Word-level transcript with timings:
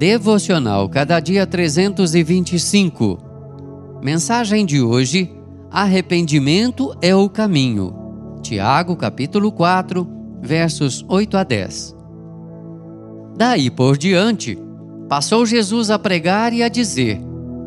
Devocional 0.00 0.88
Cada 0.88 1.20
Dia 1.20 1.46
325. 1.46 3.18
Mensagem 4.02 4.64
de 4.64 4.80
hoje: 4.80 5.30
Arrependimento 5.70 6.96
é 7.02 7.14
o 7.14 7.28
caminho. 7.28 7.94
Tiago, 8.40 8.96
capítulo 8.96 9.52
4, 9.52 10.08
versos 10.40 11.04
8 11.06 11.36
a 11.36 11.44
10. 11.44 11.94
Daí 13.36 13.70
por 13.70 13.98
diante, 13.98 14.58
passou 15.06 15.44
Jesus 15.44 15.90
a 15.90 15.98
pregar 15.98 16.54
e 16.54 16.62
a 16.62 16.70
dizer: 16.70 17.20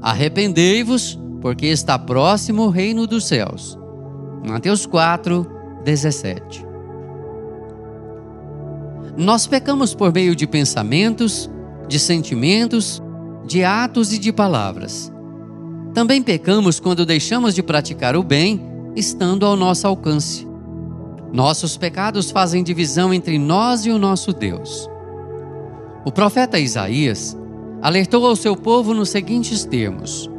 Arrependei-vos, 0.00 1.20
porque 1.42 1.66
está 1.66 1.98
próximo 1.98 2.62
o 2.62 2.70
reino 2.70 3.06
dos 3.06 3.26
céus. 3.26 3.78
Mateus 4.48 4.86
4, 4.86 5.46
17. 5.84 6.64
Nós 9.14 9.46
pecamos 9.46 9.94
por 9.94 10.10
meio 10.10 10.34
de 10.34 10.46
pensamentos, 10.46 11.50
de 11.88 11.98
sentimentos, 11.98 13.02
de 13.46 13.62
atos 13.62 14.12
e 14.12 14.18
de 14.18 14.32
palavras. 14.32 15.12
Também 15.92 16.22
pecamos 16.22 16.80
quando 16.80 17.06
deixamos 17.06 17.54
de 17.54 17.62
praticar 17.62 18.16
o 18.16 18.22
bem, 18.22 18.60
estando 18.96 19.46
ao 19.46 19.56
nosso 19.56 19.86
alcance. 19.86 20.46
Nossos 21.32 21.76
pecados 21.76 22.30
fazem 22.30 22.62
divisão 22.62 23.12
entre 23.12 23.38
nós 23.38 23.86
e 23.86 23.90
o 23.90 23.98
nosso 23.98 24.32
Deus. 24.32 24.88
O 26.04 26.12
profeta 26.12 26.58
Isaías 26.58 27.36
alertou 27.82 28.26
ao 28.26 28.36
seu 28.36 28.56
povo 28.56 28.94
nos 28.94 29.08
seguintes 29.08 29.64
termos: 29.64 30.30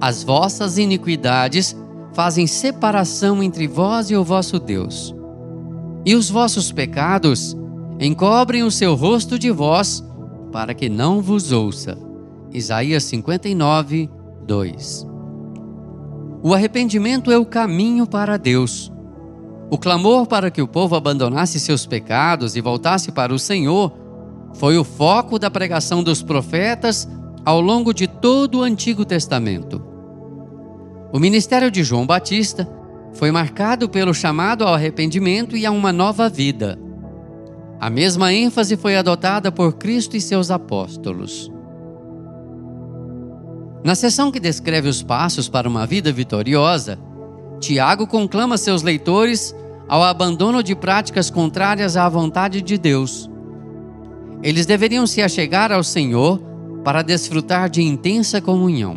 As 0.00 0.22
vossas 0.22 0.78
iniquidades 0.78 1.76
fazem 2.12 2.46
separação 2.46 3.42
entre 3.42 3.66
vós 3.66 4.10
e 4.10 4.16
o 4.16 4.24
vosso 4.24 4.58
Deus, 4.58 5.14
e 6.04 6.14
os 6.14 6.30
vossos 6.30 6.70
pecados 6.70 7.56
encobrem 7.98 8.62
o 8.62 8.70
seu 8.70 8.94
rosto 8.94 9.38
de 9.38 9.50
vós 9.50 10.02
para 10.54 10.72
que 10.72 10.88
não 10.88 11.20
vos 11.20 11.50
ouça. 11.50 11.98
Isaías 12.52 13.02
59, 13.02 14.08
2. 14.46 15.04
O 16.44 16.54
arrependimento 16.54 17.32
é 17.32 17.36
o 17.36 17.44
caminho 17.44 18.06
para 18.06 18.36
Deus. 18.36 18.92
O 19.68 19.76
clamor 19.76 20.28
para 20.28 20.52
que 20.52 20.62
o 20.62 20.68
povo 20.68 20.94
abandonasse 20.94 21.58
seus 21.58 21.86
pecados 21.86 22.54
e 22.54 22.60
voltasse 22.60 23.10
para 23.10 23.34
o 23.34 23.38
Senhor 23.38 23.92
foi 24.52 24.78
o 24.78 24.84
foco 24.84 25.40
da 25.40 25.50
pregação 25.50 26.04
dos 26.04 26.22
profetas 26.22 27.08
ao 27.44 27.60
longo 27.60 27.92
de 27.92 28.06
todo 28.06 28.58
o 28.58 28.62
Antigo 28.62 29.04
Testamento. 29.04 29.82
O 31.12 31.18
ministério 31.18 31.68
de 31.68 31.82
João 31.82 32.06
Batista 32.06 32.68
foi 33.12 33.32
marcado 33.32 33.88
pelo 33.88 34.14
chamado 34.14 34.62
ao 34.62 34.72
arrependimento 34.72 35.56
e 35.56 35.66
a 35.66 35.72
uma 35.72 35.92
nova 35.92 36.28
vida. 36.28 36.78
A 37.84 37.90
mesma 37.90 38.32
ênfase 38.32 38.78
foi 38.78 38.96
adotada 38.96 39.52
por 39.52 39.74
Cristo 39.74 40.16
e 40.16 40.20
seus 40.22 40.50
apóstolos. 40.50 41.52
Na 43.84 43.94
seção 43.94 44.32
que 44.32 44.40
descreve 44.40 44.88
os 44.88 45.02
passos 45.02 45.50
para 45.50 45.68
uma 45.68 45.86
vida 45.86 46.10
vitoriosa, 46.10 46.98
Tiago 47.60 48.06
conclama 48.06 48.56
seus 48.56 48.82
leitores 48.82 49.54
ao 49.86 50.02
abandono 50.02 50.62
de 50.62 50.74
práticas 50.74 51.28
contrárias 51.28 51.94
à 51.94 52.08
vontade 52.08 52.62
de 52.62 52.78
Deus. 52.78 53.28
Eles 54.42 54.64
deveriam 54.64 55.06
se 55.06 55.20
achegar 55.20 55.70
ao 55.70 55.84
Senhor 55.84 56.40
para 56.82 57.02
desfrutar 57.02 57.68
de 57.68 57.82
intensa 57.82 58.40
comunhão. 58.40 58.96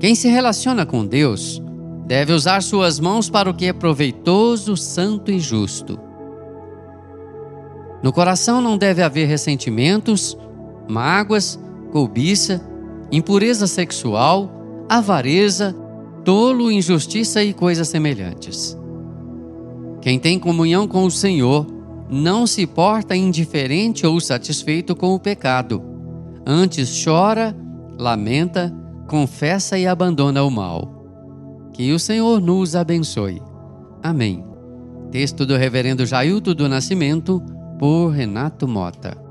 Quem 0.00 0.16
se 0.16 0.26
relaciona 0.26 0.84
com 0.84 1.06
Deus 1.06 1.62
deve 2.04 2.32
usar 2.32 2.64
suas 2.64 2.98
mãos 2.98 3.30
para 3.30 3.48
o 3.48 3.54
que 3.54 3.66
é 3.66 3.72
proveitoso, 3.72 4.76
santo 4.76 5.30
e 5.30 5.38
justo. 5.38 6.07
No 8.02 8.12
coração 8.12 8.60
não 8.60 8.78
deve 8.78 9.02
haver 9.02 9.26
ressentimentos, 9.26 10.36
mágoas, 10.88 11.58
cobiça, 11.90 12.60
impureza 13.10 13.66
sexual, 13.66 14.50
avareza, 14.88 15.74
tolo, 16.24 16.70
injustiça 16.70 17.42
e 17.42 17.52
coisas 17.52 17.88
semelhantes. 17.88 18.76
Quem 20.00 20.18
tem 20.18 20.38
comunhão 20.38 20.86
com 20.86 21.04
o 21.04 21.10
Senhor 21.10 21.66
não 22.08 22.46
se 22.46 22.66
porta 22.66 23.16
indiferente 23.16 24.06
ou 24.06 24.20
satisfeito 24.20 24.94
com 24.94 25.14
o 25.14 25.20
pecado. 25.20 25.82
Antes 26.46 27.04
chora, 27.04 27.54
lamenta, 27.98 28.74
confessa 29.08 29.78
e 29.78 29.86
abandona 29.86 30.42
o 30.42 30.50
mal. 30.50 31.70
Que 31.74 31.92
o 31.92 31.98
Senhor 31.98 32.40
nos 32.40 32.74
abençoe. 32.74 33.42
Amém. 34.02 34.44
Texto 35.10 35.44
do 35.44 35.56
Reverendo 35.56 36.06
Jailton 36.06 36.54
do 36.54 36.68
Nascimento 36.68 37.42
por 37.78 38.12
Renato 38.12 38.66
Mota. 38.66 39.27